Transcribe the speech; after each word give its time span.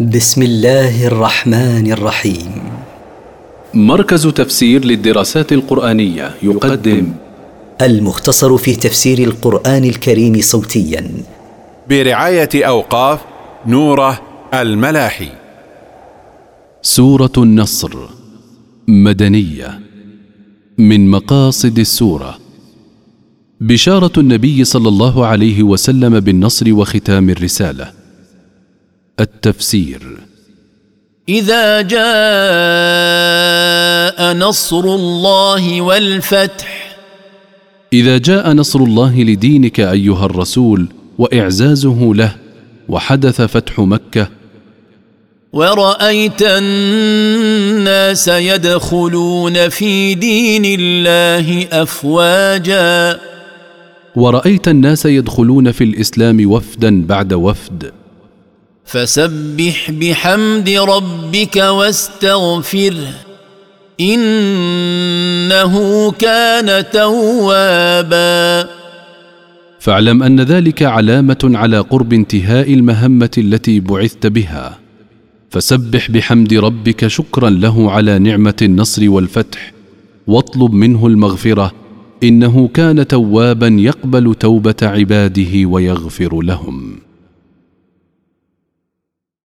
بسم 0.00 0.42
الله 0.42 1.06
الرحمن 1.06 1.92
الرحيم. 1.92 2.52
مركز 3.74 4.26
تفسير 4.26 4.84
للدراسات 4.84 5.52
القرآنية 5.52 6.34
يقدم. 6.42 7.12
المختصر 7.82 8.56
في 8.56 8.76
تفسير 8.76 9.18
القرآن 9.18 9.84
الكريم 9.84 10.40
صوتيا. 10.40 11.10
برعاية 11.90 12.48
أوقاف 12.54 13.20
نوره 13.66 14.20
الملاحي. 14.54 15.28
سورة 16.82 17.32
النصر 17.38 17.94
مدنية 18.88 19.80
من 20.78 21.10
مقاصد 21.10 21.78
السورة. 21.78 22.38
بشارة 23.60 24.12
النبي 24.18 24.64
صلى 24.64 24.88
الله 24.88 25.26
عليه 25.26 25.62
وسلم 25.62 26.20
بالنصر 26.20 26.74
وختام 26.74 27.30
الرسالة. 27.30 28.03
التفسير. 29.20 30.18
إذا 31.28 31.80
جاء 31.80 32.04
نصر 34.32 34.84
الله 34.84 35.80
والفتح. 35.80 36.96
إذا 37.92 38.18
جاء 38.18 38.52
نصر 38.52 38.78
الله 38.78 39.22
لدينك 39.22 39.80
أيها 39.80 40.26
الرسول 40.26 40.88
وإعزازه 41.18 42.12
له 42.14 42.36
وحدث 42.88 43.42
فتح 43.42 43.80
مكة. 43.80 44.28
ورأيت 45.52 46.42
الناس 46.42 48.28
يدخلون 48.28 49.68
في 49.68 50.14
دين 50.14 50.80
الله 50.80 51.68
أفواجا. 51.72 53.20
ورأيت 54.16 54.68
الناس 54.68 55.06
يدخلون 55.06 55.72
في 55.72 55.84
الإسلام 55.84 56.50
وفدا 56.50 57.06
بعد 57.06 57.32
وفد. 57.32 57.92
فسبح 58.84 59.90
بحمد 59.90 60.68
ربك 60.68 61.56
واستغفره 61.56 63.14
إنه 64.00 65.74
كان 66.12 66.84
توابا. 66.90 68.68
فاعلم 69.78 70.22
أن 70.22 70.40
ذلك 70.40 70.82
علامة 70.82 71.50
على 71.54 71.78
قرب 71.78 72.12
انتهاء 72.12 72.74
المهمة 72.74 73.30
التي 73.38 73.80
بعثت 73.80 74.26
بها. 74.26 74.78
فسبح 75.50 76.10
بحمد 76.10 76.54
ربك 76.54 77.06
شكرا 77.06 77.50
له 77.50 77.90
على 77.90 78.18
نعمة 78.18 78.54
النصر 78.62 79.10
والفتح 79.10 79.72
واطلب 80.26 80.72
منه 80.72 81.06
المغفرة 81.06 81.72
إنه 82.22 82.68
كان 82.68 83.06
توابا 83.06 83.66
يقبل 83.66 84.34
توبة 84.34 84.74
عباده 84.82 85.66
ويغفر 85.66 86.40
لهم. 86.42 86.93